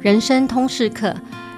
[0.00, 1.12] 人生通识课，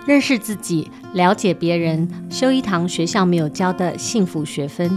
[0.06, 4.90] 认识自己，了解别人，修一堂学校没有教的幸福学分。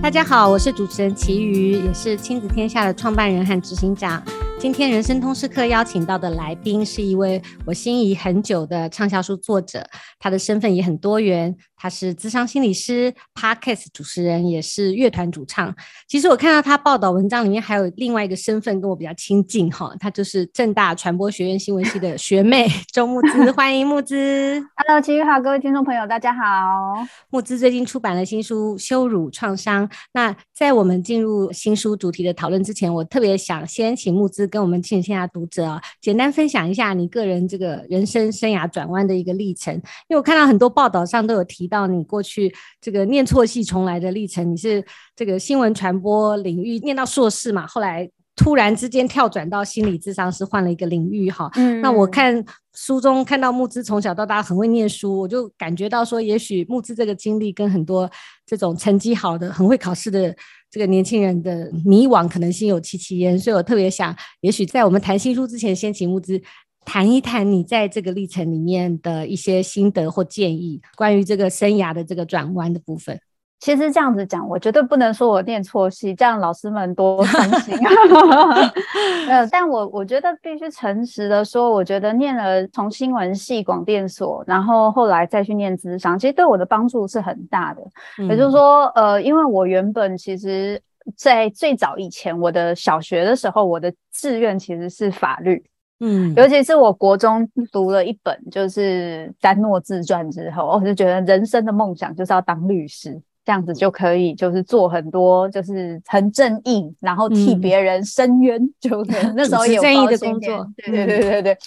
[0.00, 4.22] 大家好，我是主持人齐瑜，也是亲子天下的创办人和执行长。
[4.58, 9.84] 今天人生通识课邀请到的来宾是一位我心仪很久的畅销书作者，
[10.18, 11.54] 他的身份也很多元。
[11.82, 15.74] 他是资商心理师、Podcast 主持人，也是乐团主唱。
[16.06, 24.64] 其实我看到他报道文章里面还有另外一个身份跟我比较亲近哈，他就是正大传播学院新闻系的学妹周木之，欢迎木之。
[24.76, 27.04] Hello，琦瑜好，各位听众朋友，大家好。
[27.30, 29.88] 木之最近出版了新书《羞辱创伤》。
[30.12, 41.68] 那在我们进入新书主题的讨论之前，我特别想先请木之跟我们亲子天下读者啊，简单分享一下你个人这个人生生涯转弯的一个历程，因为我看到很多报道上都有提。
[41.72, 44.84] 到你过去这个念错戏重来的历程，你是
[45.16, 47.66] 这个新闻传播领域念到硕士嘛？
[47.66, 51.50] 后来突然之间跳转到心理智商是，换了一个领域哈。
[51.54, 58.10] 嗯，那我看书中看到木之从小到大很会念书，我就感觉到说，也许木之这个经历跟很多
[58.46, 60.34] 这种成绩好的、很会考试的
[60.70, 66.42] 这个年轻人的迷惘可能心有戚戚焉，所以我特别想，也许在我们谈新书之前，先请慕姿。
[66.84, 73.18] 谈一谈你在这个历程里面的一些心得或建议，关于这个生涯的这个转弯的部分。
[73.60, 78.72] 其实这样子讲，我绝对不能说我念错戏，这样老师们多伤心啊。
[79.30, 87.80] 呃，但我我觉得必须诚实的说，我觉得念了从新闻系广电所，然后后来再去念资商，其实对我的帮助是很大的。
[88.18, 90.82] 嗯、也就是说，呃，因为我原本其实
[91.16, 95.64] 在最早以前，我的小学的时候，我的志愿其实是法律。
[96.04, 109.04] 嗯，尤其是我国中读了一本就是丹诺自传之后，我就觉得人生的梦想就是要当律师，这样子就可以就是做很多就是很正义，然后替别人伸冤，嗯、就
[109.36, 110.66] 那时候有正义的工作。
[110.76, 111.58] 对对对对对。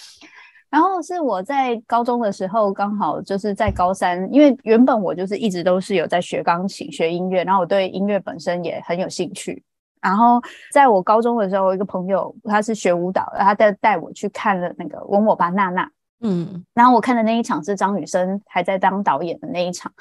[0.69, 9.63] 然后是我在高中的时候，刚好就是在高三，因为原本我就是一直都是有在学钢琴、学音乐，然后我对音乐本身也很有兴趣。
[10.05, 10.39] 然后
[10.71, 15.83] 在我高中的时候，我一个朋友他是学舞蹈的，他带带我去看了那个《吻我吧，娜娜》。
[16.21, 19.91] 嗯，然后我看的那一场是张雨生还在当导演的那一场，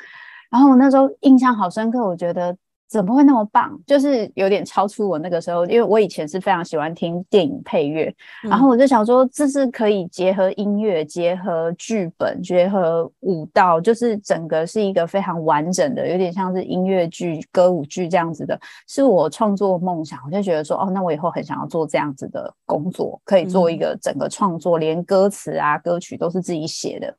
[0.50, 2.54] 然后我那时候印象好深刻，我觉得。
[2.88, 3.76] 怎么会那么棒？
[3.86, 8.14] 就是有点超出我那个时候，因为我以前是非常喜欢听电影配乐，
[8.44, 18.56] 嗯、然后我就想说，这是可以结合音乐、结合剧本、结合舞蹈，就是整个是一个非常完整的，有点像是音乐剧、歌舞剧这样子的，
[18.86, 20.20] 是我创作梦想。
[20.26, 27.12] 我就觉得说，哦，那我以后很想要做这样子的工作，可以做一个整个创作，嗯、连歌词啊、歌曲都是自己写的。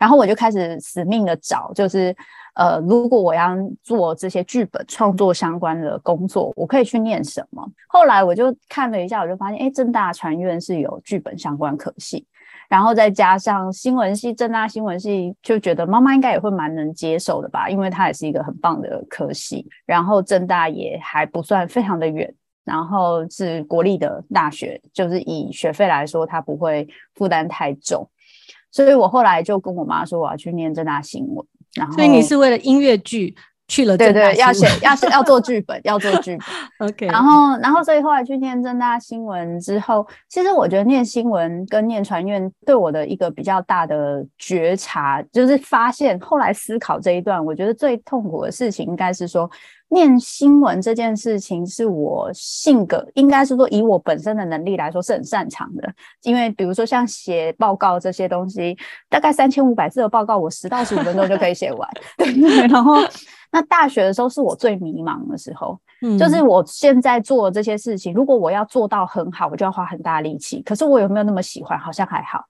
[0.00, 2.16] 然后我就开始死命的找，就是。
[2.56, 7.62] 呃，如果我要做这些剧本创作相关的工作，我可以去念什么？
[7.86, 12.26] 后来我就看了一下，我就发现，哎，政大传院是有剧本相关科系，
[12.66, 22.34] 然后再加上新闻系，政大新闻系就觉得妈妈应该也会蛮能接受的吧，因为它也是一个很棒的科系，然后政大也还不算非常的远，
[22.64, 28.08] 然后是国立的大学，就是以学费来说，它不会负担太重，
[28.70, 31.46] 所以我后来就跟我妈说，我要去念政大新闻。
[31.76, 33.34] 然后所以你是为了音乐剧
[33.68, 33.96] 去了？
[33.96, 36.46] 对对，要写，要写，要做剧本，要做剧本。
[36.88, 37.06] OK。
[37.06, 49.50] 然后，然后，所以后来去念正大新闻之后，其实我觉得念新闻跟念传院对我的一个比较大的觉察，就是发现后来思考这一段，我觉得最痛苦的事情应该是说。
[49.88, 55.88] 念新闻这件事情是我性格，应该是说以我本身的能力来说是很擅长的。
[56.24, 58.76] 因为比如说像写报告这些东西，
[59.08, 61.88] 大概三千五百字的报告，我十到十五分钟就可以写完。
[62.18, 62.96] 对，然后
[63.56, 70.60] 那大学的时候是我最迷茫的时候，嗯，就是我现在做的这些事情，如果我要做到很好，我就要花很大力气。
[70.60, 71.78] 可是我有没有那么喜欢？
[71.78, 72.44] 好像还好。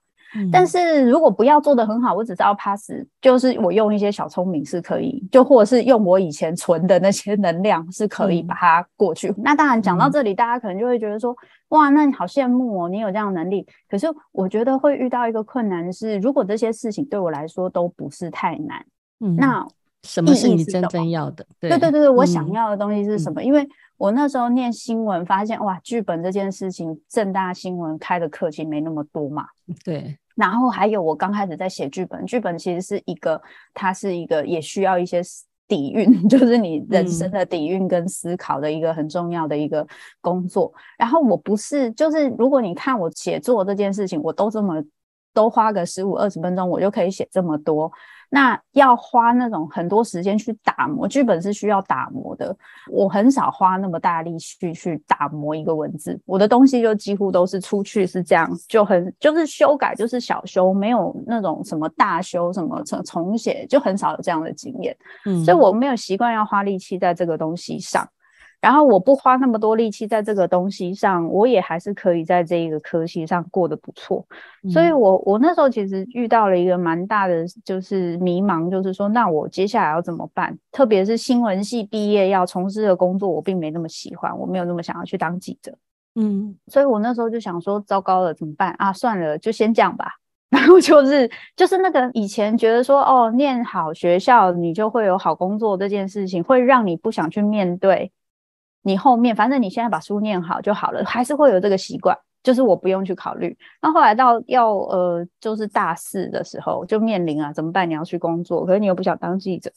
[0.51, 2.91] 但是如果不要做的很好，我只知道 pass，
[3.21, 9.29] 就是我用一些小聪明是可以，就或者是用我以前存的那些能量是可以把它过去。
[9.29, 11.33] 嗯、那当然讲到这里，大家可能就会觉得说，
[11.69, 13.65] 哇，那你好羡慕哦，你有这样的能力。
[13.89, 18.85] 可是我觉得会遇到一个困难是，如果这些事情对我来说都不是太难，
[19.21, 19.65] 嗯，那
[20.03, 21.45] 什么是你真正要的？
[21.59, 23.41] 对对对对，我想要的东西是什么？
[23.41, 23.67] 嗯、因为
[23.97, 29.45] 我那时候念新闻，发现哇，剧本这件事情，正大新闻开的课其实没那么多嘛。
[29.83, 30.17] 对。
[30.35, 33.41] 然后还有我刚开始在写剧本，剧本其实是一个，
[33.73, 35.21] 它是一个也需要一些
[35.67, 39.85] 底蕴， 就是你人生的底蕴跟思考的一个很重要的一个
[40.21, 40.71] 工作。
[40.75, 44.81] 嗯、然后我不是，就是如果你看我写作这件事情，我都这么。
[45.37, 47.91] 都花个十五二十分钟，我就可以写这么多。
[48.29, 52.53] 那要花那种很多时间去打磨剧本是需要打磨的，
[52.91, 68.05] 我很少花那么大力气去打磨一个文字，我的东西就几乎都是出去是这样，就很就是修改就是小修，没有那种什么大修什么重重写，就很少有这样的经验，嗯，所以我没有习惯要花力气在这个东西上。
[68.67, 74.25] 然后我不花那么多力气在这个东西上，我也还是可以在这一个科系上过得不错。
[74.61, 80.53] 嗯、所以我我那时候其实遇到了一个蛮大的就是迷茫，就是说那我接下来要怎么办？
[80.69, 85.73] 特别是新闻系毕业要从事的工作，我并没那么喜欢，我没有那么想要去当记者。
[86.15, 88.91] 嗯，所以我那时候就想说，糟糕了，怎么办啊？
[88.91, 90.11] 算了，就先这样吧。
[90.51, 98.11] 然后就是就是那个以前觉得说哦，念好学校你就会有好工作这件事情，会让你不想去面对。
[98.87, 103.53] 你后面反正你现在把书念好就好了，还是会有这个习惯，就是我不用去考虑。
[103.81, 107.89] 那后来到要呃，就是大四的时候就面临啊，怎么办？
[107.89, 109.69] 你要去工作，可是你又不想当记者，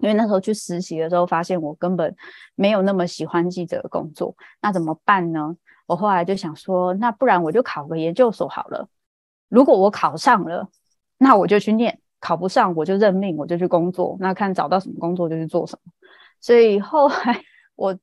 [0.00, 2.14] 因为那时候去实习的时候发现我根本
[2.56, 5.56] 没有那么喜欢记者的工作，那怎么办呢？
[5.86, 8.86] 我后来就想说，那不然我就考个研究所好了。
[9.48, 10.68] 如果我考上了，
[11.16, 11.90] 那我就去念；
[12.20, 14.14] 考不上我就认命，我就去工作。
[14.20, 15.90] 那看找到什么工作就去做什么。
[16.42, 17.40] 所以后来
[17.76, 17.98] 我。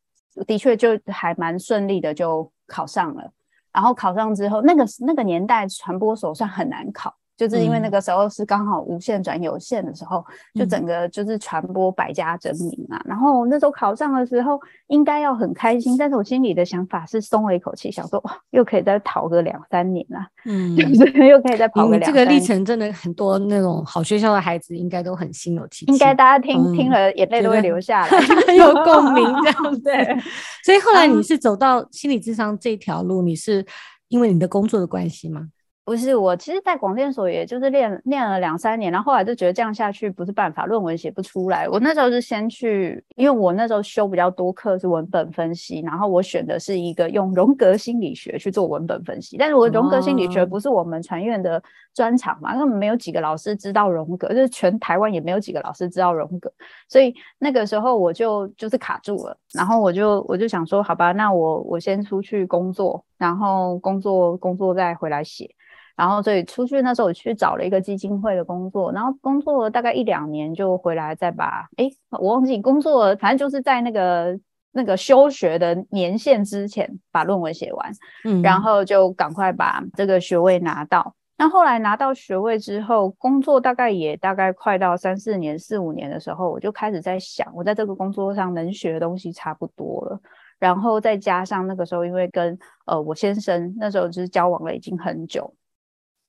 [0.48, 3.32] 的确，就还蛮顺利的，就考上了。
[3.72, 7.16] 然后考上之后，那个那个年代传播手算很难考。
[7.36, 10.24] 就是因为那个时候是刚好无线转有线的时候，
[10.56, 12.98] 嗯、就整个就是传播百家争鸣啊。
[12.98, 22.10] 嗯、然后那时候考上的时候，应该要很开心，但是我心里的想法是松了一口气，想说哇，又可以再逃个两三年了，嗯， 就是又可以再跑个两。
[22.10, 30.18] 这个历程真的很多那种好学校的孩子应该都很心有戚戚，应该大家听、嗯、听了眼泪都会流下来， 很有共鸣 这样对。
[30.64, 33.66] 所以后来你是走到心理智商这条路，你是
[34.10, 35.48] 因为你的工作的关系吗？
[35.86, 41.68] 不是我，其实，在广电所也就是练练了两三年，然后后来就觉得这样下去不是办法，论文写不出来。
[41.68, 49.36] 我那时候是先去，因为我那时候修比较多课是文本分析，然后我选的是一个用荣格心理学去做文本分析。
[49.36, 51.62] 但是我荣格心理学不是我们传院的
[51.94, 56.50] 专长嘛，根本没有几个老师知道荣格，就是全台湾也没有几个老师知道荣格，
[56.88, 65.54] 所以那个时候我就就是卡住了，然后我就我就想说，好吧，那我我先出去工作，然后工作工作再回来写。
[65.95, 74.40] 然后，所以出去那时候我去找了一个基金会的工作，然后工作了大概一两年就回来，再把哎，我忘记工作了，反正就是在那个
[74.72, 77.92] 那个休学的年限之前把论文写完，
[78.25, 81.13] 嗯，然后就赶快把这个学位拿到。
[81.38, 90.19] 那后来拿到学位之后，工作大概也大概快到三四年、四五年的时候，我就开始在想，我在这个工作上能学的东西差不多了，
[90.57, 95.54] 然后再加上那个时候，因为跟呃我先生那时候就是交往了已经很久。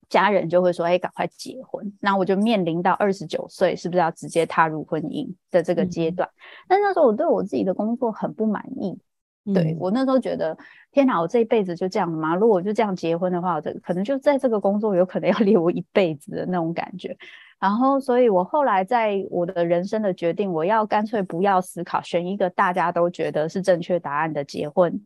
[0.09, 6.29] 家人就会说：“哎，赶快结婚。”那我就面临到二十九岁，是不是要直接踏入婚姻的这个阶段？
[6.29, 8.99] 嗯、但那时候我对我自己的工作很不满意。
[9.47, 10.57] 嗯、对，我那时候觉得，
[10.91, 12.35] 天哪，我这一辈子就这样了吗？
[12.35, 17.15] 如果我就这样结婚的话，我这可能就在这个工作有可能要留我一辈子的那种感觉。
[17.61, 24.99] 然后，所以我后来在我的人生的决定，我要干脆不要思考，选一个大家都觉得是正确答案的结婚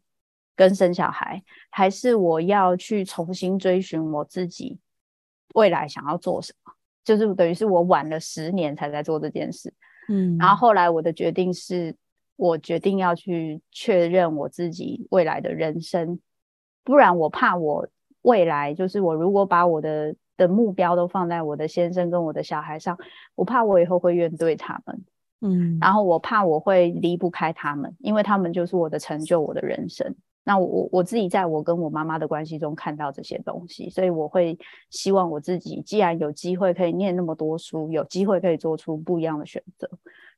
[0.54, 4.78] 跟生小孩，还是我要去重新追寻我自己。
[5.54, 6.72] 未来想要做什么，
[7.04, 9.72] 就是等于是我晚了十年才在做这件事，
[10.08, 11.94] 嗯，然后后来我的决定是，
[12.36, 16.20] 我决定要去确认我自己未来的人生，
[16.84, 17.88] 不然我怕我
[18.22, 22.98] 未来就是我如果把我的的目标都放在我的先生跟我的小孩上，
[23.34, 25.04] 我怕我以后会怨怼他们，
[25.40, 30.14] 嗯，然后我怕我会离不开他们，因为他们就是我的成就，我的人生。
[30.48, 39.86] 那我我自己在我跟我妈妈的关系中看到这些东西，所以我会希望我自己既然有机会可以念那么多书，有机会可以做出不一样的选择。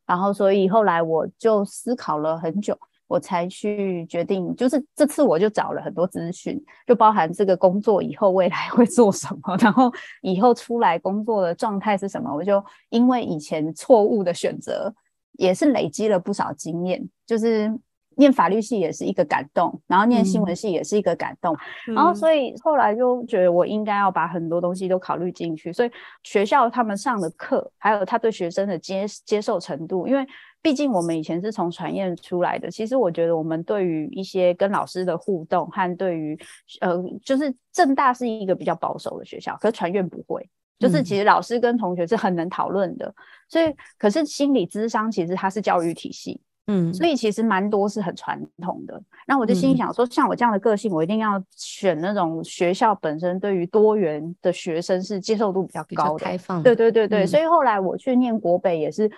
[0.04, 2.76] 然后，所以后来我就思考了很久，
[3.06, 12.34] 我才去决定，就是这次我就找了很多资讯，就包含这个工作以后未来会做什么，然后以后出来工作的状态是什么。
[12.34, 14.92] 我就因为以前错误的选择，
[15.34, 17.72] 也是累积了不少经验，就是。
[18.20, 21.56] 念法律系也是一个感动，然后念新闻系也是一个感动，
[21.88, 25.72] 嗯、然后所以后来就觉得我应该要把很多东西都考虑进去。
[25.72, 25.90] 所以
[26.22, 30.26] 学校他们上的课，还有他对学生的接接受程度，因为
[30.60, 36.38] 毕竟我们以前是从传院出来的，其实我觉得我们对于一些跟老师的互动和对于
[36.82, 40.46] 呃，就是政大是一个比较保守的学校，可是传院不会，
[40.78, 43.14] 就是其实老师跟同学是很能讨论的。
[43.48, 46.38] 所以可是心理咨商其实它是教育体系。
[46.66, 49.00] 嗯，所以其实蛮多是很传统的。
[49.26, 56.62] 然后我就心里想说，像我这样的个性，我一定要选那种学校本身对于多元的学生是接受度比较高的、开放。
[56.62, 59.10] 对对对对，所以后来我去念国北也是。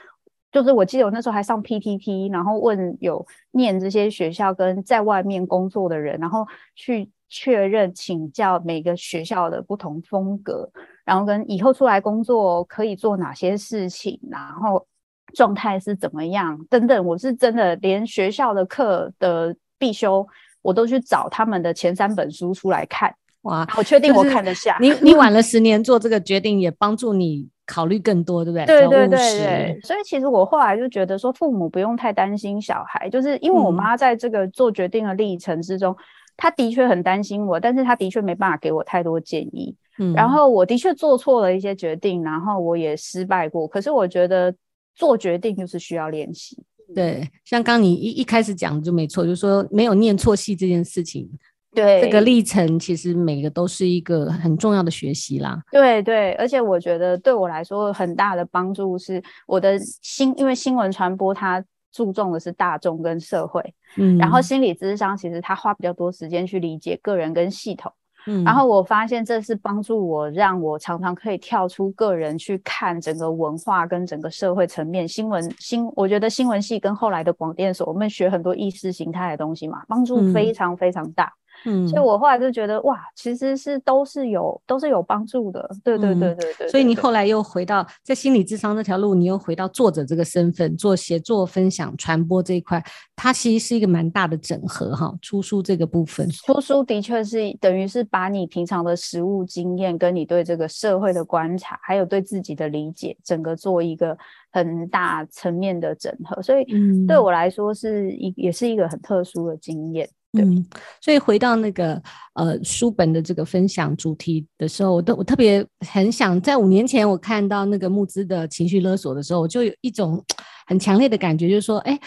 [0.50, 6.46] 就是我记得我那时候还上 PTT，然后问有念这些学校跟在外面工作的人，然后
[6.76, 10.70] 去确认请教每个学校的不同风格，
[11.06, 14.86] 然后跟以后出来工作可以做哪些事情，然后
[15.34, 17.04] 状态是怎么样等等。
[17.04, 20.26] 我是真的连学校的课的必修，
[20.62, 23.14] 我都去找他们的前三本书出来看。
[23.42, 24.76] 哇，我确定我看得下。
[24.80, 27.48] 你 你晚了十年做这个决定，也帮助你。
[27.64, 28.66] 考虑更多，对不对？
[28.66, 35.96] 对对对对，所以其实我后来就觉得说，父母不用太担心小孩，就是因为我妈在这个做决定的历程之中，
[36.36, 39.74] 她、嗯、的确很担心我，但是她的确没办法给我太多建议。
[39.98, 43.66] 嗯，然后我的确做错了一些决定，然后我也失败过。
[43.66, 44.52] 可是我觉得
[44.94, 46.62] 做决定就是需要练习。
[46.94, 51.28] 对，像刚你一一开始讲的就没错，就是说没有念错戏这件事情。
[51.74, 55.58] 对，这个历程其实每个都是一个很重要的学习啦。
[55.70, 63.62] 对对，而且我觉得对我来说很大的帮助是我的新，因为新闻传播它注重的是大众跟社会，
[63.96, 67.90] 嗯，然后心理咨商其实它花比较多时间去理解个人跟系统，
[68.26, 75.06] 嗯，然后我发现这是帮助我，让我常常可以跳出个人去看整个文化跟整个社会层面。
[75.06, 81.32] 新闻新，我觉得新闻系跟后来的广电所，我们学很多意识形态的东西嘛，帮助非常非常大。
[81.64, 86.68] 嗯嗯，所以我后来就觉得哇，其实是都是有都是有帮助的，对对对对对，对。
[86.68, 92.82] 所以你后来又回到在心理智商这条路，你又回到作者这个身份，做写作、分享、传播这一块，
[93.16, 95.12] 它其实是一个蛮大的整合哈。
[95.22, 104.16] 出书这个部分，出书的确是等于是把你平常的实务经验，跟你对这个社会的观察，还有对自己的理解，整个做一个
[104.50, 106.42] 很大层面的整合。
[106.42, 106.66] 所以
[107.06, 110.08] 对我来说是一也是一个很特殊的经验。
[110.32, 110.64] 嗯，
[111.00, 112.02] 所以回到那个
[112.34, 120.24] 呃书本的这个分享主题的时候，我都我特别很想在五年前我看到那个慕姿的情绪勒索的时候，我就有一种
[120.66, 122.00] 很强烈的感觉，就是说，哎，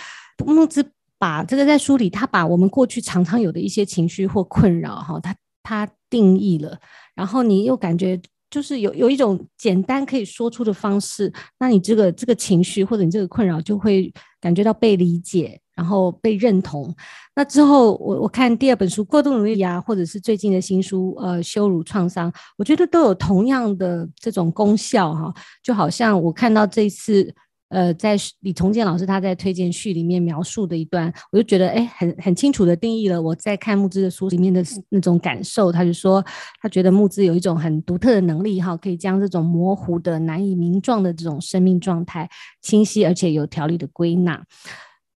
[0.44, 0.84] 慕姿
[1.20, 6.80] 把这个在书里，他把我们过去常常有的一些情绪或困扰哈，他他定义了，
[7.14, 15.62] 然后你又感觉就是有有一种简单可以说出的方式，那你这个这个情绪或者你这个困扰就会感觉到被理解。
[15.76, 16.96] 然后被认同，
[17.36, 25.34] 那之后我我看第二本书《过度努力》呀，或者是最近的新书呃《羞辱创伤》，我觉得都有同样的这种功效哈。
[25.62, 27.30] 就好像我看到这次
[27.68, 35.74] 呃在李崇建老师他在推荐序里面描述的一段，我就觉得哎很很清楚的定义了我在看慕姿的书里面的那种感受。
[35.74, 36.24] 他就说
[36.62, 42.30] 他觉得慕姿有一种很独特的能力哈，可以将这种模糊的难以名状的这种生命状态
[42.62, 44.42] 清晰而且有条理的归纳。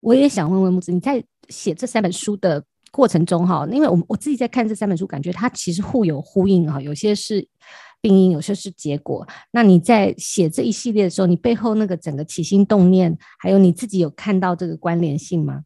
[0.02, 7.46] 我也想问问木子，你在写这三本书的过程中，哈，因为我我自己在看这三本书，感觉它其实互有呼应，哈，有些是
[8.02, 9.28] 病因，有些是结果。
[9.52, 15.64] 那你在写这一系列的时候，你背后那个整个起心动念，还有你自己有看到这个关联性吗？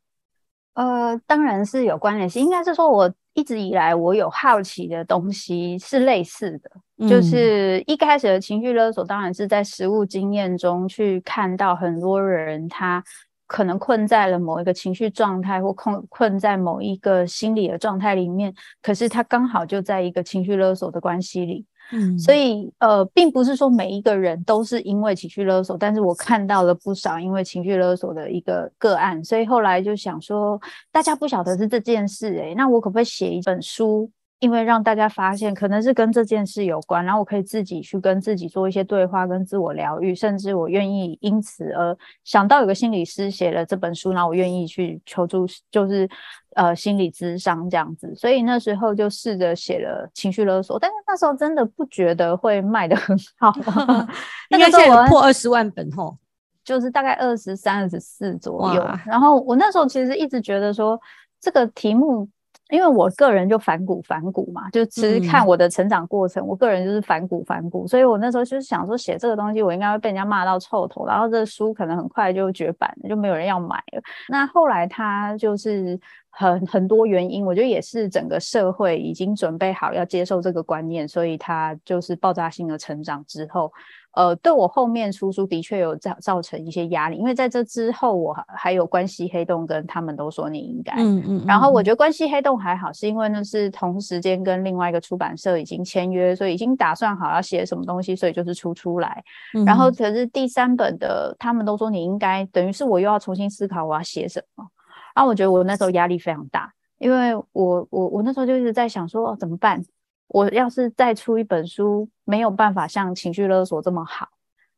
[0.74, 13.04] 呃，当然是有关联性，应该是说我一直以来我有好奇的东西是类似的，嗯、就是一开始的情绪勒索，当然是在实物经验中去看到很多人他。
[13.46, 30.60] 可能困在了某一个情绪状态，或困困在某一个心理的状态里面，可是他刚好就在一个情绪勒索的关系里，嗯，所以呃，并不是说每一个人都是因为情绪勒索，但是我看到了不少因为情绪勒索的一个个案，所以后来就想说，
[30.92, 34.10] 大家不晓得是这件事，欸，诶，那我可不可以写一本书？
[34.44, 46.10] 因为让大家发现可能是跟这件事有关，然后我可以自己去跟自己做一些对话，跟自我疗愈，甚至我愿意因此而想到有个心理师写了这本书，然后我愿意去求助，就是
[46.56, 48.14] 呃心理咨商这样子。
[48.18, 53.50] 所以那时候就试着写了情绪勒索，但是那时候真的不觉得会卖得很好
[54.52, 56.18] 应该现在破二十万本吼，
[56.66, 58.86] 就是大概二十三、二十四左右。
[59.06, 61.00] 然后我那时候其实一直觉得说
[61.40, 62.28] 这个题目。
[62.74, 74.02] 因为我个人就反骨反骨嘛，就其实看我的成长过程，嗯、我个人就是反骨反骨，所以我那时候就是想说写这个东西，我应该会被人家骂到臭头，然后这个书可能很快就绝版，就没有人要买了。
[74.28, 76.00] 那后来他就是
[76.36, 83.72] 很很多原因，我觉得也是整个社会已经准备好要接受这个观念，所以他就是爆炸性的成长之后，
[84.16, 99.24] 呃，对我后面出书的确有造造成一些压力，因为在这之后我还有关系黑洞跟他们都说你应该，嗯嗯，嗯，然后我觉得关系黑洞还好，是因为那是同时间跟另外一个出版社已经签约，所以已经打算好要写什么东西，所以就是出出来。
[99.54, 104.66] 嗯、然后可是第三本的他们都说你应该，等于是我又要重新思考我要写什么，
[105.14, 109.84] 然后我觉得我那时候压力非常大，因为我我我那时候就一直在想说哦怎么办？
[110.30, 114.28] 我要是再出一本书，没有办法像情绪勒索这么好，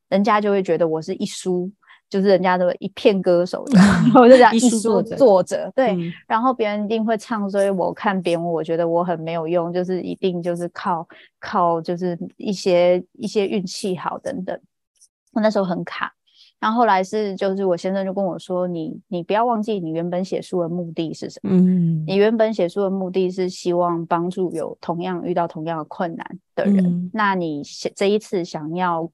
[0.10, 1.72] 人家就会觉得我是一书，
[2.10, 3.66] 就是人家的一片歌手，
[4.16, 11.08] 我就讲一书作者，对，嗯、然后别人一定会唱，所以我看别人，我觉得我很没有用，就是一定就是靠
[11.40, 14.60] 靠就是一些一些运气好等等，
[15.32, 16.15] 我那时候很卡。
[16.66, 21.52] 然后后来是，就是我先生就跟我说：“你你不要忘记，你原本写书的目的是什么？
[21.54, 26.84] 嗯，你原本写书的目的是希望帮助有同样遇到同样的困难的人。
[26.84, 27.62] 嗯、那你
[27.96, 29.08] 这一次想要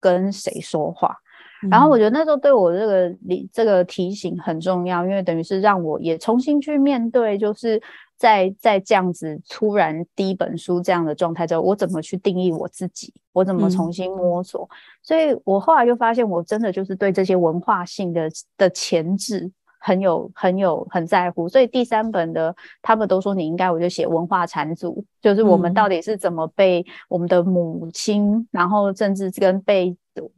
[0.00, 1.14] 跟谁说话？
[1.62, 7.78] 嗯、然后我觉得那时候对我这个理这个提醒很重要，因为等于是让我也重新去面对，就是。”
[8.16, 13.12] 在在这样子突然第一本书这样的状态之后，我怎么去定义我自己？
[13.32, 14.64] 我怎么重新摸索？
[14.64, 21.48] 嗯、所以我后来就发现，我真的就是对这些文化性的的前置很有很有很在乎。
[21.48, 29.96] 所以第三本的他们都说你应该，我就写文化缠足，就是我们到底是怎么被我们的母亲，嗯、然后甚至跟被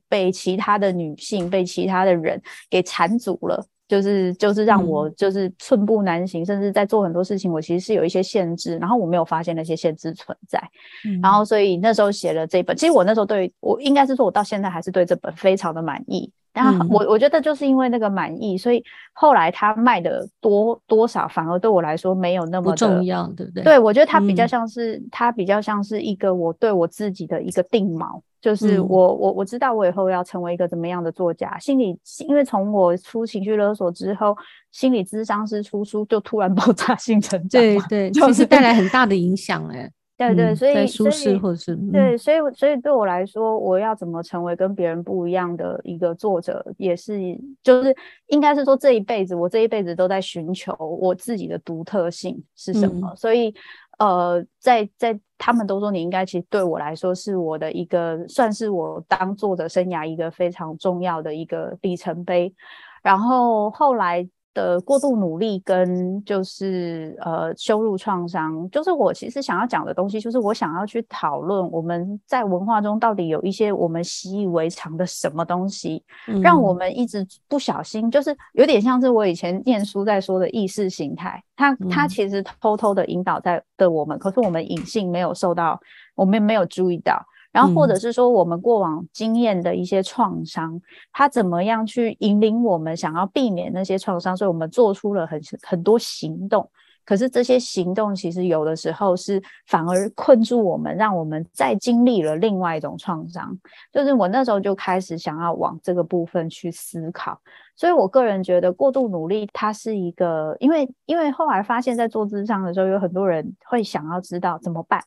[0.09, 2.41] 被其他的女性、被其他的人
[2.71, 3.67] 给缠足了。
[3.89, 10.61] 就是就是让我就是寸步难行，嗯、甚至在做很多事情，我其实是有一些限制，然后我没有发现那些限制存在，
[11.05, 16.31] 嗯、然后所以那时候写了这本，其实我那时候对我应该是说，我到现在还是对这本非常的满意。
[16.53, 23.63] 然后我我觉得就是因为那个满意，所以后来它卖的多多少，反而对我来说没有那么的重要，对不对？
[23.63, 28.19] 对，我觉得它比较像是、嗯、它比较像是一个我对我自己的一个定锚。
[28.47, 31.99] 就是我我我知道我以后要成为一个怎么样的作家，心理
[32.29, 34.37] 因为从我出情绪勒索之后，
[34.71, 47.19] 心理咨商师出书就突然 爆炸性成长，对对，其实带来很大的影响哎，对对，所以舒适或者是对，所以所以对我来说，我要怎么成为跟别人不一样的一个作者，也是
[47.65, 47.93] 就是
[48.29, 53.53] 应该是说这一辈子我这一辈子都在寻求我自己的独特性是什么，所以。
[53.99, 62.55] 呃，在在他们都说你应该，其实对我来说是我的一个，算是我当作者生涯一个非常重要的一个里程碑。
[63.03, 64.29] 然后后来。
[64.57, 85.79] 的过度努力跟就是呃羞辱创伤，就是我其实想要讲的东西，就是我想要去讨论我们在文化中到底有一些我们习以为常的什么东西，嗯、让我们一直不小心，就是有点像是我以前念书在说的意识形态，它它其实偷偷的引导在的我们，可是我们隐性没有受到，
[86.15, 87.23] 我们没有注意到。
[87.57, 90.79] 然后，或者是说，我们过往经验的一些创伤，
[91.11, 94.37] 它怎么样去引领我们想要避免那些创伤？
[94.37, 96.69] 所以我们做出了很很多行动。
[97.03, 103.57] 可是这些行动其实有的时候是反而困住我们，让我们再经历了另外一种创伤。
[103.91, 107.41] 就是我那时候就开始想要往这个部分去思考。
[107.75, 115.01] 所以我个人觉得，过度努力它是一个，因为因为后来发现，在做智商的时候，有很多人会想要知道怎么办。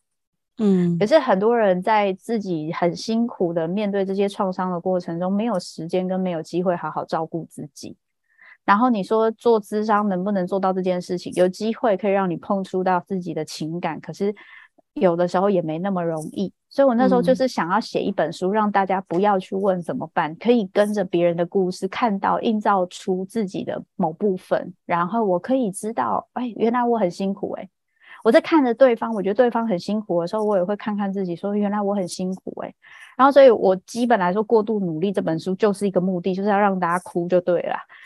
[0.59, 7.95] 嗯，可是很多人在自己很辛苦的面对这些创伤的过程中，没有时间跟没有机会好好照顾自己。
[8.65, 11.33] 然后你说做咨商能不能做到这件事情？
[11.35, 14.35] 有机会可以让你碰触到自己的情感，可是
[14.93, 16.53] 有的时候也没那么容易。
[16.69, 27.67] 所以我那时候就是想要写一本书，让大家不要去问怎么办，可以跟着别人的故事，看到映照出自己的某部分，然后我可以知道，哎，原来我很辛苦，哎。
[28.23, 32.75] 我在看着对方，我觉得对方很辛苦的时候，我也会看看自己，说原来我很辛苦诶、欸。
[33.17, 37.75] 然后，所以我基本来说，过度努力这本书就是一个目的，就是要让大家哭就对了。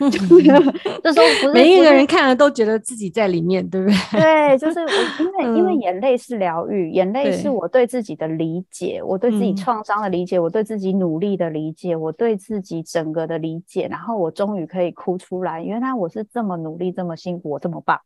[1.04, 4.20] 这时候不是 每一个人看了都觉得自己在里面，对不对？
[4.20, 18.00] 对，就是我，因为、嗯、因为眼泪是疗愈，眼泪是我对自己的理解，对我对自己创伤的理解，嗯、我对自己努力的理解，我对自己整个的理解，然后我终于可以哭出来，原来我是这么努力，这么辛苦，我这么棒。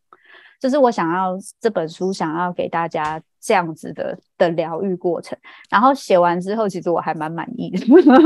[0.60, 5.38] 就是我想要这本书，想要给大家这样子的的疗愈过程。
[5.70, 7.78] 然后写完之后，其实我还蛮满意的。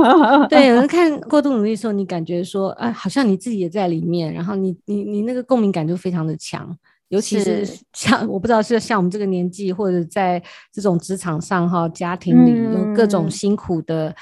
[0.48, 6.74] 对，有人看过度努力的时候，你感觉说，哎，好像你自己也在里面，然后你你你那个共鸣感就非常的强。
[7.08, 10.42] 尤其是像是我不知道是像我们这个年纪，或者在
[10.72, 14.14] 这种职场上哈，家庭里有各种辛苦的。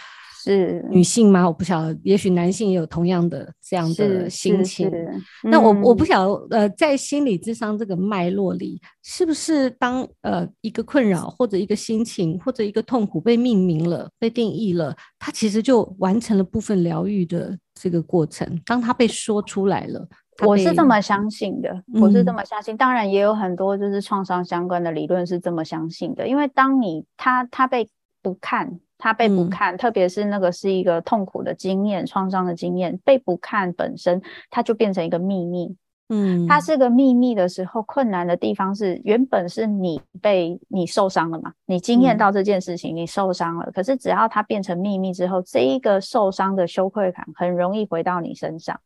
[0.42, 1.46] 是女性吗？
[1.46, 4.88] 我不晓得，也许男性也有同样的这样的心情。
[4.88, 18.60] 嗯、那我我不晓得，呃，在心理智商这个脉络里，是不是当呃一个困扰或者一个心情或者一个痛苦被命名了、被定义了，它其实就完成了部分疗愈的这个过程。
[18.64, 20.08] 当它被说出来了。
[20.46, 22.74] 我是这么相信的，我是这么相信。
[22.74, 27.86] 当然也有很多就是创伤相关的理论是这么相信的，因为当你他他被
[28.22, 35.74] 不看，他被不看，特别是那个是一个痛苦的经验、创伤的经验，被不看本身，它就变成一个秘密。
[36.12, 43.70] 嗯，它是个秘密的时候，困难的地方是原本是你被你受伤了嘛，你经验到这件事情，你受伤了。
[43.72, 48.78] 可是只要它变成秘密之后，这一个受伤的羞愧感很容易回到你身上。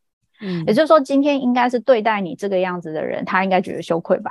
[0.42, 4.30] 嗯，也就是说，今天应该是对待你这个样子的人，他应该觉得羞愧吧？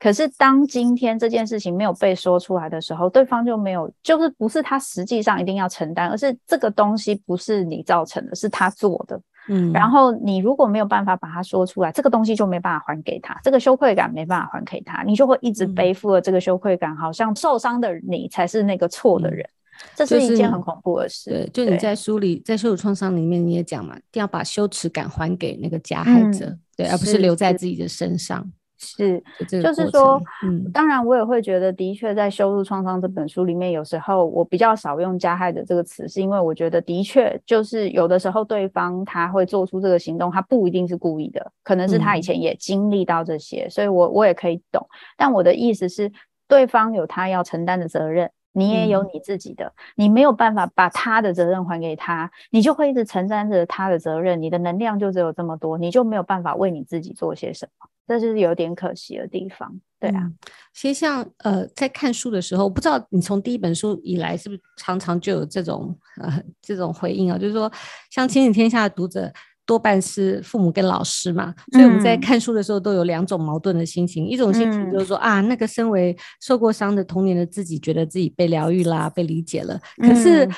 [0.00, 9.20] 可是当今天这件事情没有被说出来的时候，对方就没有，就是不是他实际上一定要承担，而是这个东西不是你造成的，是他做的。
[9.48, 19.44] 嗯，然后你如果没有办法把它说出来，这个东西就没办法还给他，这个羞愧感没办法还给他，你就会一直背负了这个羞愧感，好像受伤的你才是那个错的人。
[19.44, 19.54] 嗯
[19.94, 21.30] 这是一件很恐怖的事。
[21.30, 28.46] 对，就你在书里，在羞辱创伤里面，你也讲嘛，一定要把羞耻感还给那个加害者，嗯、对，而不是留在自己的身上。
[28.82, 44.88] 是，就，是说，嗯，当然我也会觉得，的确在《羞辱创伤》这本书里面，有时候我比较少用“加害者”这个词，是因为我觉得的确就是有的时候对方他会做出这个行动，他不一定是故意的，可能是他以前也经历到这些，嗯、所以我我也可以懂。
[45.16, 46.10] 但我的意思是，
[46.48, 48.30] 对方有他要承担的责任。
[48.52, 57.86] 你也有你自己的，嗯、你没有办法把他的责任还给他，你就会一直承担着他的责任，你的能量就只有这么多，你就没有办法为你自己做些什么，
[58.18, 59.80] 这就是有点可惜的地方。
[60.00, 60.30] 对啊，
[60.74, 67.70] 其实像呃，在看书的时候，不知道你从第一本书以来是不是常常就有这种呃这种回应啊，就是说
[68.10, 69.32] 像亲子天下的读者。
[69.66, 80.48] 多半是父母跟老师嘛，所以我们在看书的时候都有两种矛盾的心情，嗯、一种心情就是说、嗯、啊，那个身为受过伤的童年的自己，觉得自己被疗愈啦，被理解了，可是。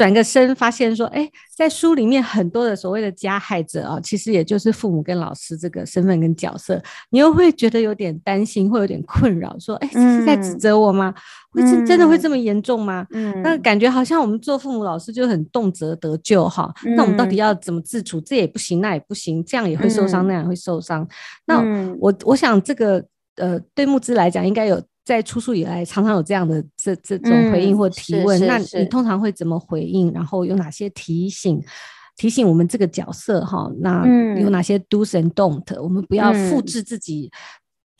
[0.00, 11.12] 嗯转个身，发现说，哎，在书里面很多的所谓的加害者啊，其实也就是父母跟老师这个身份跟角色，你又会觉得有点担心，会有点困扰，说，哎，这是在指责我吗？
[11.52, 13.06] 会真真的会这么严重吗？
[13.10, 18.18] 嗯，那感觉好像我们做父母老师就很动辄得咎哈，那我们到底要怎么自处？
[18.22, 21.06] 这也不行，那也不行，这样也会受伤，那样会受伤。
[21.44, 21.60] 那
[21.98, 23.04] 我我想这个
[23.36, 24.80] 呃，对慕姿来讲，应该有。
[25.10, 30.12] 在出书以来，常常有这样的这这种回应或提问，嗯、那你通常会怎么回应？
[30.12, 31.60] 然后有哪些提醒？
[32.16, 33.68] 提醒我们这个角色哈？
[33.80, 34.06] 那
[34.38, 35.82] 有哪些 do's and don't？
[35.82, 37.28] 我们不要复制自己。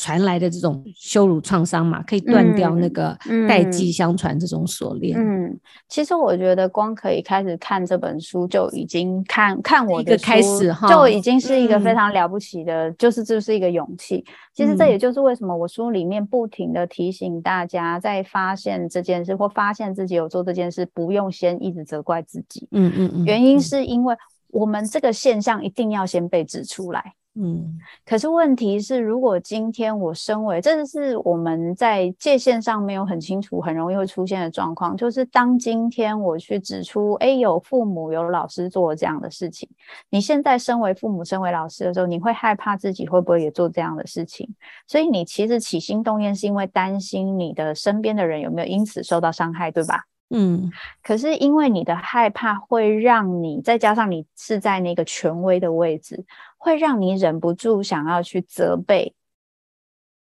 [0.00, 3.14] 传来的这种羞辱创伤嘛，可以断掉那个
[3.46, 5.14] 代际相传这种锁链。
[5.18, 14.24] 嗯，嗯，其实我觉得光可以开始看这本书就已经看看我的开始哈，就已经是一个非常了不起的，嗯、就是这是一个勇气。
[14.54, 22.66] 其实这也就是为什么我书里面不停的提醒大家，在发现这件事或发现自己有做这件事，不用先一直责怪自己。
[22.70, 24.16] 嗯嗯嗯，原因是因为
[24.48, 27.12] 我们这个现象一定要先被指出来。
[27.36, 39.68] 嗯，可是问题是，如果今天我身为，这是我们在界限上没有很清楚，很容易会出现的状况，就是当今天我去指出，哎，有父母有老师做这样的事情，
[40.10, 44.52] 你现在身为父母、身为老师的时候，你会害怕自己会不会也做这样的事情，
[44.88, 50.02] 所以你其实起心动念是因为担心你的身边的人有没有因此受到伤害，对吧？
[50.32, 50.70] 嗯，
[51.02, 56.24] 可是因为你的害怕会让你，再加上你是在那个权威的位置，
[56.56, 59.12] 会让你忍不住想要去责备，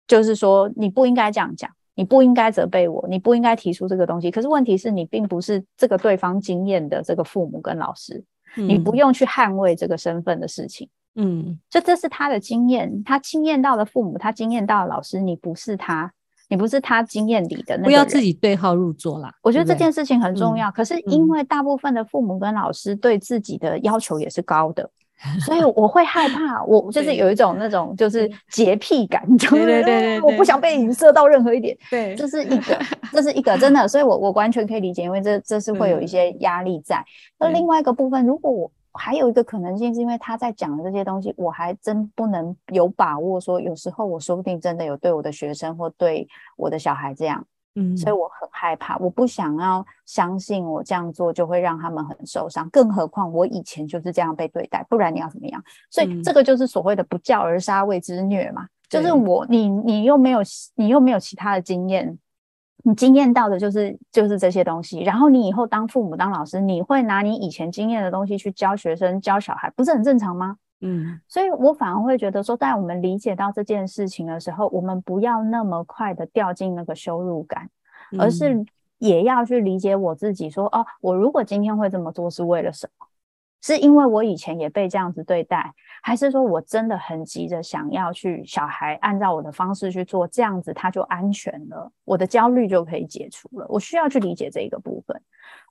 [0.07, 4.31] 就是说你不应该这样讲，你不应该责备我，你不应该提出这个东西。
[4.31, 8.23] 可是问题是你并不是这个对方经验的这个父母跟老师，
[8.57, 10.89] 嗯，你不用去捍卫这个身份的事情。
[11.17, 16.13] 嗯，这这是他的经验，他经验到了父母，他经验到了老师，你不是他。
[16.49, 19.33] 你不是他经验里的那个，不要自己对号入座啦。
[19.43, 20.71] 我觉得这件事情很重要。
[20.71, 24.89] 可是因为大部分的父母跟老师对自己的要求也是高的，
[25.25, 26.63] 嗯、所以我会害 怕。
[26.65, 31.77] 我就是有一种那种就是洁癖感， 对对对，我不想被影射到任何一点。
[31.91, 32.79] 对，这是一个，
[33.13, 37.05] 这是一个真的，所以我我完全可以理解，因为这这是会有一些压力在。
[37.39, 38.71] 那、嗯、另外一个部分，如果我。
[38.97, 55.63] 还有一个可能性，是因为他在讲的这些东西，我还真不能有把握说，有时候我说不定真的有对我的学生或对我的小孩这样，嗯，所以我很害怕，我不想要相信我这样做就会让他们很受伤，更何况我以前就是这样被对待，不然你要怎么样？
[55.91, 60.41] 所以这个就是所谓的不教而杀谓之虐嘛，就是我你你又没有
[60.75, 62.19] 你又没有其他的经验。
[62.87, 70.57] 你经验到的就是就是这些东西，然后你以后当父母当老师，你会拿你以前经验的东西去教学生教小孩，不是很正常吗？
[70.83, 77.69] 嗯，所以我反而会觉得说，在我们理解到这件事情的时候，我们不要那么快的掉进那个羞辱感，
[78.21, 78.65] 而是
[78.99, 83.07] 也要去理解我自己说，说哦，我如果今天会这么做是为了什么？
[83.67, 93.67] 是因为我以前也被这样子对待，还是说我真的很急着想要去小孩按照我的方式去做，这样子他就安全了，我的焦虑就可以解除了。
[93.69, 95.21] 我需要去理解这一个部分，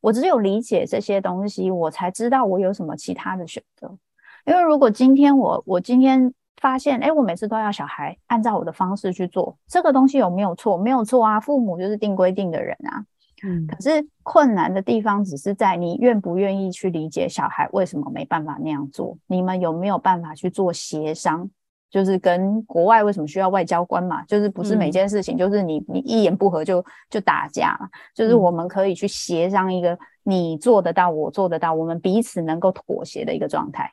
[0.01, 3.97] 我只有理解这些东西，我才知道我有什么其他的选择。
[4.45, 10.77] 因为如果今天我我今天发现，哎，我每次都要小孩按照我的方式去做，这个东西有没有错？
[10.77, 13.05] 没有错啊，父母就是定规定的人啊。
[13.45, 19.15] 嗯，可是困难的地方只是在你愿不愿意去理解小孩为什么没办法那样做？
[19.27, 21.49] 你们有没有办法去做协商？
[21.91, 24.21] 就是跟国外为什么需要外交官嘛？
[24.25, 27.87] 就是不是每件事情就是你你一言不合就就打架嘛？
[28.13, 33.89] 就是我们可以去协商一个你做得到，我做得到，我们彼此能够妥协的一个状态。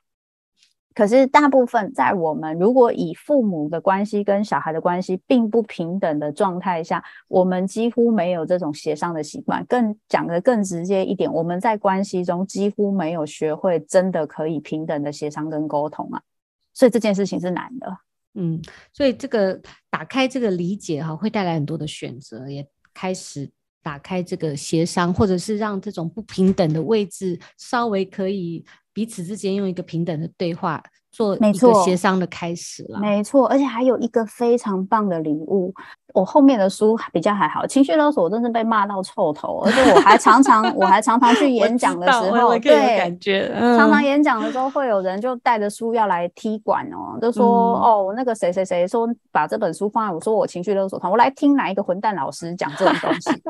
[0.95, 9.65] 可是，大部分在我们如果以父母的关系跟小孩的关系并不平等的状态下，我们几乎没有这种协商的习惯。
[9.67, 16.21] 更讲得更直接一点，我们在关系中几乎没有学会真的可以平等的协商跟沟通啊。
[16.75, 17.97] 所以这件事情是难的。
[18.35, 18.61] 嗯，
[18.93, 23.51] 所以这个打开这个理解哈，会带来很多的选择，也开始
[23.83, 28.65] 打开这个协商，或者是让这种不平等的位置稍微可以。
[28.93, 35.73] 彼此之间用一个平等的对话做一个协商的开始了，没错，而且还有一个非常棒的礼物。
[36.15, 53.43] 我后面的书比较还好，情绪勒索我真是被骂到臭头，而且我还常常我还常常去 演讲的时候，对，感觉、嗯、常常演讲的时候会有人就带着书要来踢馆哦，就说、嗯、哦那个谁谁谁说把这本书放在我说我情绪勒索他，我来听哪一个混蛋老师讲这种东西。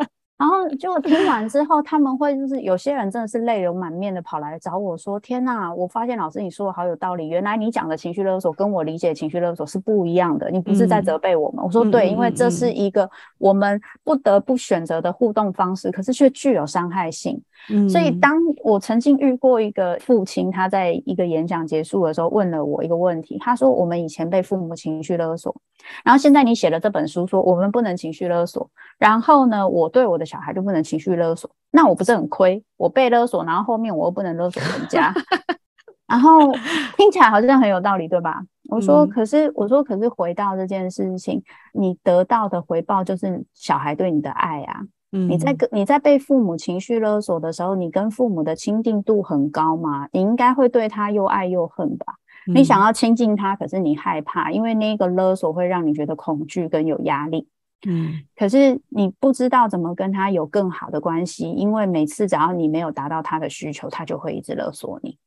[0.43, 11.63] 然后就听完之后，他们会就是有些人真的是泪流满面的跑来找我说：“天哪，我发现老师你说的好有道理，原来你讲的情绪勒索跟我理解情绪勒索是不一样的，你不是在责备我们。
[11.63, 25.55] 嗯”我说：“对，因为这是一个我们不得不选择的互动方式，可是却具有伤害性。”嗯，所以当我曾经遇过一个父亲，他在一个演讲结束的时候问了我一个问题，他说：“我们以前被父母情绪勒索，
[26.03, 32.65] 然后现在你写了这本书，说我们不能情绪勒索，然后呢，我对我的小孩就不能情绪勒索，那我不是很亏？
[32.79, 35.13] 我被勒索，然后后面我又不能勒索人家，
[36.09, 36.51] 然后
[36.97, 38.43] 听起来好像很有道理，对吧？
[38.71, 41.43] 我说，可是我说，可是回到这件事情，
[41.75, 44.81] 你得到的回报就是小孩对你的爱啊。”
[45.15, 50.09] 嗯，你在跟你在被父母情绪勒索的时候，你跟父母的亲近度很高吗？
[50.11, 52.15] 你应该会对他又爱又恨吧？
[52.47, 57.47] 嗯、你想要亲近他，可是你害怕，因为那个勒索会让你觉得恐惧跟有压力。
[57.87, 65.19] 嗯，可是你不知道怎么跟他有更好的关系，因为每次只要你没有达到他的需求，他就会一直勒索你。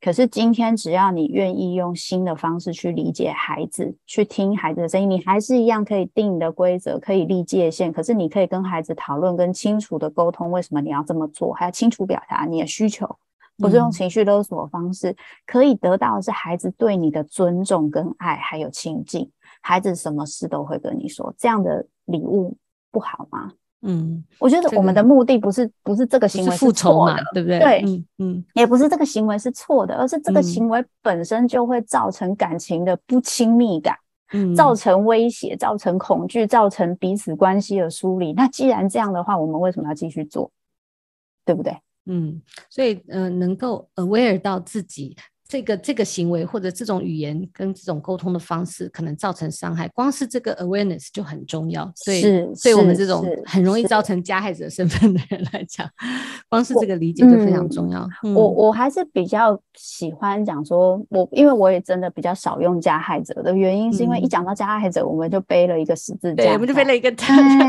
[0.00, 7.92] 可是今天，只要你愿意用新的方式去理解孩子，去听孩子的声音，你还是一样可以定你的规则，可以立界限。
[7.92, 13.16] 可是你可以跟孩子讨论，跟清楚的沟通，为什么你要这么做，还要清楚表达你的需求，
[13.58, 19.28] 不是用情绪勒索的方式，嗯、可以得到的是孩子对你的尊重跟爱，还有亲近。
[19.60, 22.56] 孩子什么事都会跟你说，这样的礼物
[22.90, 23.52] 不好吗？
[23.86, 27.58] 嗯，我觉得我们的目的不是、这个、不是这个行为是错的，对不对？
[27.58, 33.94] 对，嗯嗯，也不是这个行为是错的，而是这个行为本身就会造成感情的不亲密感，
[34.32, 38.32] 嗯，造成威胁，造成恐惧，造成彼此关系的疏离。
[38.32, 40.50] 那既然这样的话，我们为什么要继续做？
[41.44, 41.76] 对不对？
[42.06, 42.40] 嗯，
[42.70, 45.14] 所以呃，能够 aware 到自己。
[45.46, 51.90] 这个这个行为或者这种语言跟这种沟通的方式可能造成伤害，光是这个 awareness 就很重要。
[51.94, 52.22] 所以
[52.62, 55.86] 对我们这种很容易造成加害者身份的人来讲，
[56.48, 58.00] 光是这个理解就非常重要。
[58.00, 67.10] 我、嗯、我，我还是比较喜欢讲说，我因为我也真的比较少用加害者的原因，是因为一讲到加害者，嗯、我们就背了一个十字架，对，我们就背了一个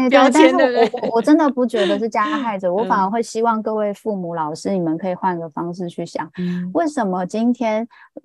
[0.09, 1.09] 标签，对不对？
[1.11, 7.64] 我真的不觉得是加害者，我 反而会希望各位父母、老师，你们可以换个方式去想，嗯、为什么今天。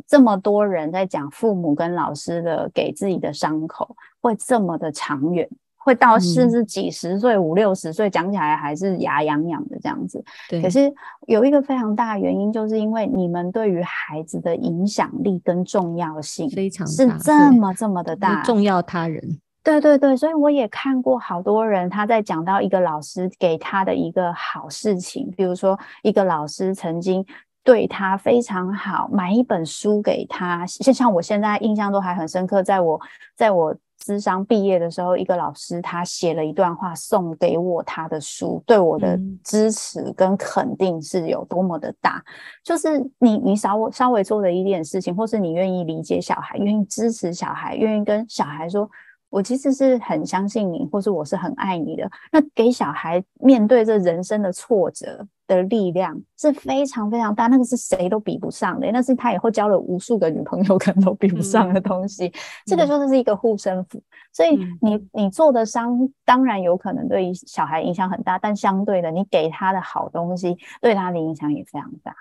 [0.06, 10.22] 这么多人在讲父母跟老师的给自己的伤口会这么的长远，会到甚至几十岁、五六十岁，讲起来还是牙痒痒的这样子。
[10.48, 10.60] 对。
[10.60, 10.92] 可是
[11.26, 19.22] 有一个非常大的原因，就是因为你们对于孩子的影响力跟重要性非常是这么这么的大，重要他人。
[19.62, 27.24] 对对对，所以我也看过好多人他在讲到一个老师给他的一个好事情，比如说一个老师曾经。
[27.70, 32.64] 对他非常好，买一本书给他，就像我现在印象都还很深刻。
[32.64, 33.00] 在我
[33.36, 42.16] 在我智商毕业的时候，一个老师他写了一段话送给我他的书，对我的支持跟肯定是有多么的大。
[42.16, 42.32] 嗯、
[42.64, 48.90] 就是你你稍微稍微做的一点事情，或是你愿意理解小孩，愿意支持小孩，愿意跟小孩说。
[49.30, 52.10] 我其实是很相信你，或是我是很爱你的。
[52.32, 58.90] 那给小孩面对这人生的挫折的力量是非常非常大，那个是谁都比不上的。
[58.92, 62.26] 那是他以后交了无数个女朋友可能都比不上的东西。
[62.26, 62.32] 嗯、
[62.66, 64.02] 这个就是一个护身符。
[64.32, 72.14] 所以你你做的伤当然有可能对小孩影响很大，但相对的，你给他的好东西对他的影响也非常大。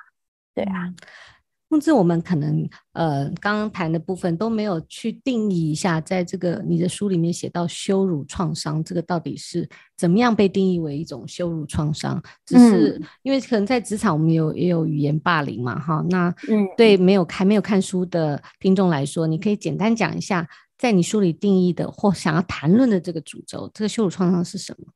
[0.54, 0.94] 对啊。
[1.72, 12.22] 木姿，我们可能呃刚刚谈的部分都没有去定义一下，在这个你的书里面写到羞辱创伤，这个到底是怎么样被定义为一种羞辱创伤？
[12.44, 16.34] 只是因为可能在职场我们有也有语言霸凌嘛，哈，那
[16.76, 24.88] 对没有还没有看书的听众来说，你可以简单讲一下，在你书里定义的或想要谈论的这个主轴，这个羞辱创伤是什么？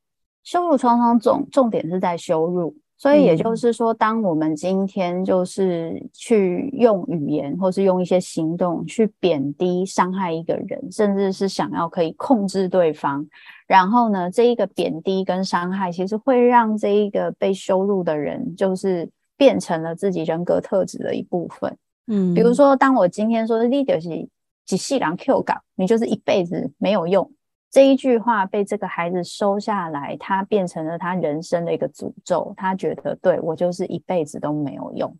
[0.42, 2.76] 羞辱创伤重重点是在羞辱。
[2.96, 13.26] 所以也就是说，当我们今天就是去用语言，或是用一些行动去贬低、伤害一个人，甚至是想要可以控制对方，
[13.66, 21.76] 然后呢，这一个贬低跟伤害，其实会让这一个被羞辱的人，就是变成了自己人格特质的一部分。
[22.06, 24.28] 嗯，比如说，当我今天说的 leader 是
[24.64, 27.30] 几细狼 Q 港，你就是一辈子没有用。
[27.74, 32.54] 这一句话被这个孩子收下来，他变成了他人生的一个诅咒。
[32.56, 35.12] 他觉得，对，我就是一辈子都没有用。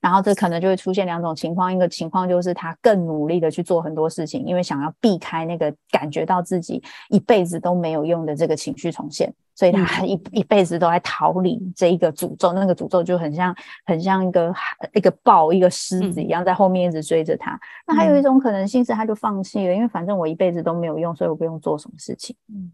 [0.00, 12.52] 然后这可能就会出现两种情况，一个情况就是他更努力的去做很多事情，因为想要避开那个感觉到自己一辈子都没有用的这个情绪重现，所以他 一一辈子都在逃离这一个诅咒。
[12.52, 14.54] 那个诅咒就很像很像一个
[14.94, 17.58] 一个豹一个狮子一样在后面一直追着他。
[17.86, 22.34] 那还有一种可能性是他就放弃了，因为反正我一辈子都没有用，所以我不用做什么事情。
[22.48, 22.72] 嗯。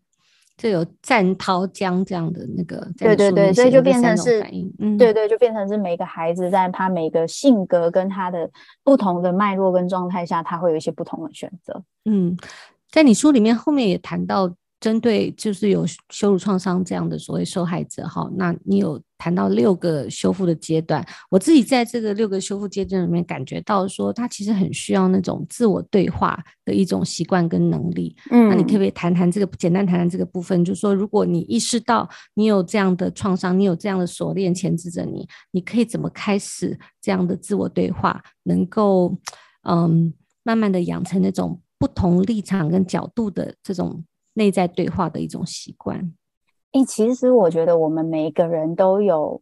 [0.57, 4.45] 就有战涛江这样的那个，对对对，所以就变成是，
[4.79, 8.51] 嗯，对对，就变成是每个孩子在他每个性格跟他的
[8.83, 11.83] 不同的脉络跟状态下，他会有一些不同的选择。
[12.05, 12.37] 嗯，
[12.91, 14.55] 在你书里面后面也谈到。
[14.79, 21.05] 针对就是有羞辱创伤这样的所谓受害者，哈，那你有谈到六个修复的阶段。
[21.31, 28.15] 我自己在这个六个修复阶段里面感觉到说，他其实很需要那种自我对话的一种习惯跟能力。
[28.31, 30.63] 嗯，那你可不可以谈谈这个，简单谈谈这个部分？
[30.63, 39.17] 就是说，如果你意识到你有这样的创伤，你有这样的锁链钳制着你，你可以怎么开始这样的自我对话，能够
[39.67, 40.13] 嗯，
[40.43, 44.05] 慢慢的养成那种不同立场跟角度的这种。
[44.37, 46.13] 内在对话的一种习惯。
[46.73, 49.41] 诶，其实我觉得我们每一个人都有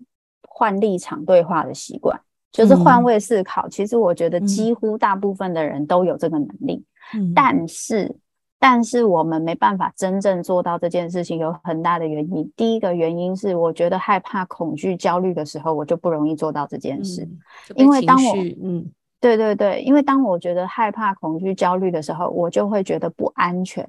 [0.49, 2.21] 换立场对话的习惯，
[2.53, 3.67] 就是换位思考。
[3.67, 8.15] 嗯、其实我觉得几乎大部分的人都有这个能力，嗯、但是，
[8.61, 12.53] 但是我们没办法真正做到这件事情，有很大的原因。
[12.55, 17.39] 第一个原因是，我觉得害怕、恐惧、焦虑的时候，我就不容易做到这件事，嗯、
[17.75, 18.89] 因为当我，嗯，
[19.21, 23.85] 对对对，因为当我觉得害怕、恐惧、焦虑的时候，我就会觉得不安全。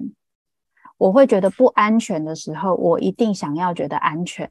[0.98, 4.50] 我会觉得不安全的时候，我一定想要觉得安全。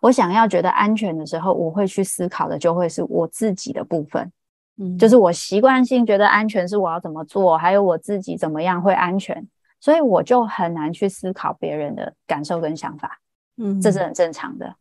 [0.00, 4.30] 我想要觉得安全的时候，我会去思考的就会是我自己的部分，
[4.78, 9.44] 嗯，就是我习惯性觉得安全是我要怎么做，还有我自己怎么样会安全，
[9.80, 13.18] 所以我就很难去思考别人的感受跟想法，
[13.56, 14.76] 嗯，这是很正常的。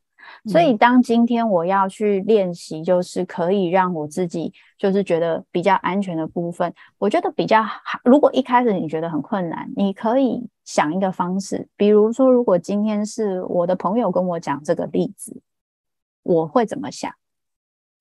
[0.46, 8.00] 所以，当今天我要去练习，就是可以让我自己就是觉得比较安全的部分，我觉得比较好。
[8.04, 15.42] 如果一开始你觉得很困难，你可以想一个方式，比如说，如果今天是我的朋友跟我讲这个例子，
[16.24, 17.12] 我会怎么想？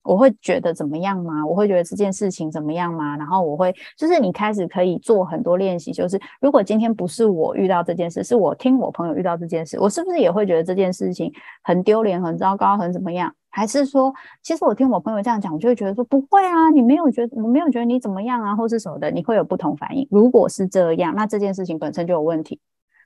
[0.03, 1.45] 我会觉得怎么样吗？
[1.45, 3.15] 我会觉得这件事情怎么样吗？
[3.17, 11.31] 然后我会，就是你开始可以做很多练习，就是如果今天不是我遇到这件事，是我听我朋友遇到这件事，我是不是也会觉得这件事情
[11.63, 13.35] 很丢脸、很糟糕、很怎么样？
[13.51, 14.11] 还是说，
[14.41, 20.07] 其实我听我朋友这样讲，我就会觉得说不会啊，你没有觉得，我没有觉得你怎么样啊，或是什么的，你会有不同反应。
[20.09, 22.59] 如果是这样，那这件事情本身就有问题。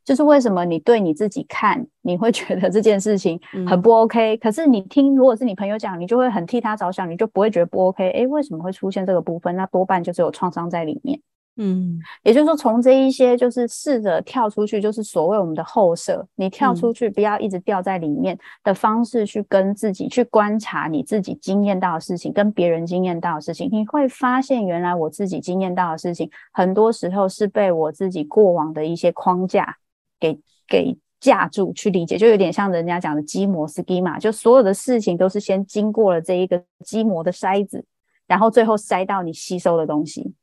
[0.06, 8.08] 就是为什么你对你自己看，你会觉得这件事情很不 OK，嗯，可是你听，如果是你朋友讲，你就会很替他着想，你就不会觉得不 OK。
[8.12, 9.56] 诶，为什么会出现这个部分？
[9.56, 11.20] 那多半就是有创伤在里面。
[11.58, 29.78] 嗯，也就是说，从这一些就是试着跳出去，就是所谓我们的后设，你跳出去，不要一直掉在里面的方式去跟自己去观察你自己经验到的事情，跟别人经验到的事情，你会发现原来我自己经验到的事情，很多时候是被我自己过往的一些框架。
[30.18, 37.84] 给给架住去理解，就有点像人家讲的基模 schema，就所有的事情都是先经过了这一个基模的筛子，
[38.26, 40.34] 然后最后筛到你吸收的东西。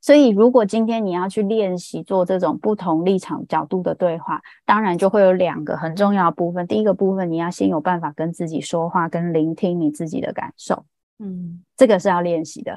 [0.00, 6.66] 所以，如果今天你要去练习做这种不同立场角度的对话，当然就会有两个很重要的部分。
[6.66, 10.84] 第一个部分，你要先有办法跟自己说话，跟聆听你自己的感受。
[11.18, 12.76] 嗯，这个是要练习的，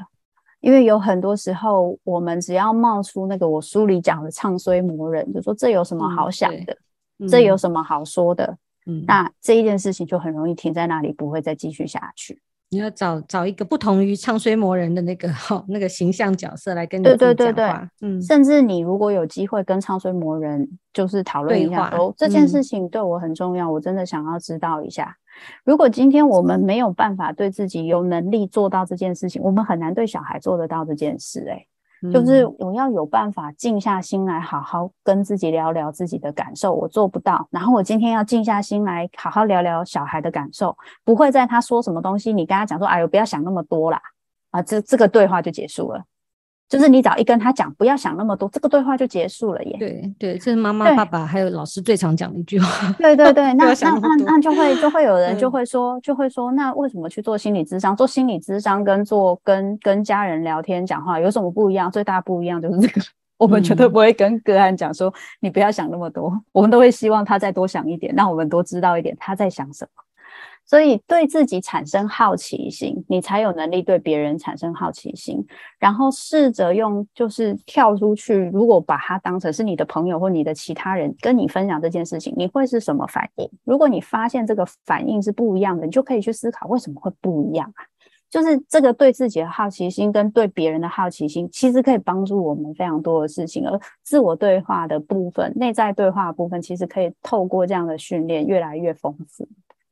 [0.61, 6.78] 因为有很多时候，我们只要冒出那个我书里讲的唱衰魔人，就说这有什么好想的，
[7.19, 12.39] 嗯、这有什么好说的，嗯，那这一件事情就很容易停在那里，不会再继续下去。
[12.70, 17.65] 你要找找一个不同于唱衰魔人的那个哈那个形象角色来跟你对对对对，
[18.01, 25.15] 嗯，甚至你如果有机会跟唱衰魔人就是讨论一下，说这件事情对我很重要，嗯，我真的想要知道一下。
[25.63, 31.65] 如果今天我们没有办法对自己有能力做到这件事情，我们很难对小孩做得到这件事，欸，哎。
[32.13, 36.73] 就是我要有办法静下心来，好好跟自己聊聊自己的感受。
[36.73, 40.75] 我做不到，然后我今天要静下心来，好好聊聊小孩的感受。
[41.03, 44.01] 不会在他说什么东西，你跟他讲说：“哎呦，不要想那么多啦。”
[44.51, 46.03] 啊，这这个对话就结束了。
[46.70, 49.76] 就是你只要一跟他讲，不要想那么多，这个对话就结束了耶。
[49.80, 52.91] 对对，这是妈妈、爸爸还有老师最常讲的一句话。
[52.99, 57.95] 对对对，那那那那就会就会有人就会说就会说，那为什么去做心理咨商？
[57.95, 61.89] 做心理咨商跟做跟跟家人聊天讲话有什么不一样？
[61.89, 63.01] 最大不一样就是这个，
[63.39, 70.03] 我们绝对不会跟个案讲说、嗯、你不要想那么多，我们都会希望他再多想一点，让我们多知道一点他在想什么。
[70.68, 75.43] 所以对自己产生好奇心，你才有能力对别人产生好奇心。
[75.80, 83.49] 然后试着用，就是跳出去，如果把它当成是你的朋友或你的其他人跟你分享这件事情，你会是什么反应？
[83.63, 87.82] 如果你发现这个反应是不一样的，你就可以去思考为什么会不一样啊？
[88.30, 93.65] 就是这个对自己的好奇心跟对别人的好奇心，其实可以帮助我们非常多的事情。
[93.65, 99.47] 而自我对话的部分、内在对话的部分，其实可以透过这样的训练越来越丰富。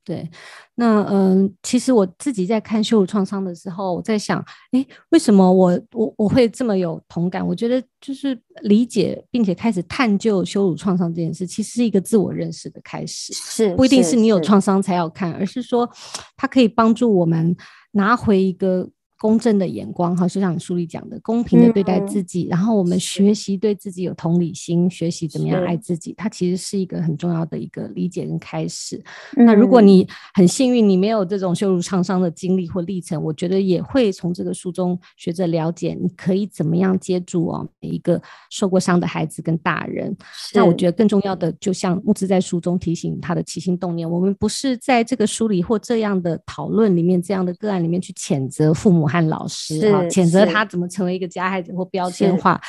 [0.05, 0.29] 对，
[0.75, 4.39] 那嗯，其实我自己在看羞辱创伤的时候，我在想，
[4.71, 7.45] 诶，为什么我我我会这么有同感？
[7.45, 15.89] 我觉得就是理解并且开始探究羞辱创伤这件事，其实是一个自我认识的开始，是不一定是你有创伤才要看，而是说
[16.37, 17.57] 它可以帮助我们
[17.91, 18.87] 拿回一个。
[19.25, 29.03] 公正的眼光，哈，就像你书里讲的，公平的对待自己，嗯、然后我们学习对自己有同理心，学习怎么样爱自己，它其实是一个很重要的一个理解跟开始。
[29.35, 38.21] 嗯、那如果你很幸运，你没有这种羞辱创伤的经历或历程，我觉得也会从这个书中学着了解，你可以怎么样接住哦每一个
[38.51, 40.15] 受过伤的孩子跟大人。
[40.53, 49.14] 那我觉得更重要的，就像木子在书中提醒他的起心动念，我们不是在这个书里或这样的讨论里面，这样的个案里面去谴责父母。
[49.21, 52.59] 和老师啊，谴责他怎么成为一个加害者或标签化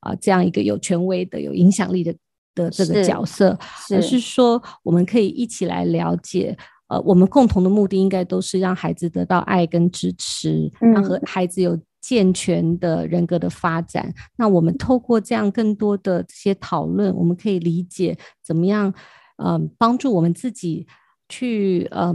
[0.00, 2.14] 啊，这样一个有权威的、有影响力的
[2.54, 6.56] 的这个角色，是而是说我们可以一起来了解，
[6.88, 14.12] 呃，我们共同的目的应该都是让孩子得到爱跟支持，嗯、让和孩子有健全的人格的发展。
[14.36, 18.92] 那我们透过这样更多的这些讨论，我们可以理解怎么样，
[19.36, 20.86] 嗯、呃，帮助我们自己
[21.28, 22.14] 去呃。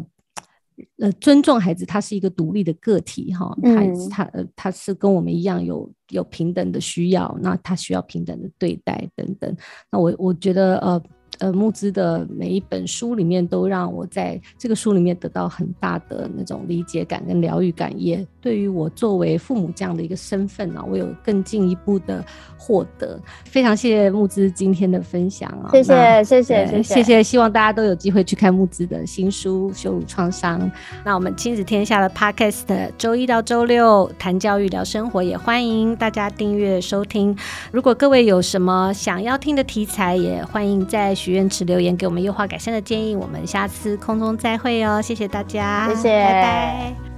[0.99, 9.55] 呃，尊重孩子，他是一个独立的个体，哈，孩子他呃他是跟我们一样有有平等的需要，那他需要平等的对待等等。
[9.91, 11.01] 那我我觉得呃。
[11.39, 22.25] 呃，木资的每一本书里面都让我在这个书里面得到很大的那种理解感跟疗愈感，也对于我作为父母这样的一个身份呢、啊，我有更进一步的
[22.57, 23.19] 获得。
[23.45, 25.69] 非常谢谢木资今天的分享啊！
[25.71, 30.59] 谢谢谢谢谢谢谢，希望大家都有机会去看木资的新书《羞辱创伤》。
[31.05, 37.37] 那我们亲子天下的 Podcast 周一到周六谈教育聊生活，也欢迎大家订阅收听。
[37.71, 41.15] 如果各位有什么想要听的题材，也欢迎在。
[41.27, 47.16] 许愿池留言给我们优化改善的建议，我们下次空中再会哦，谢谢大家，谢谢，拜拜。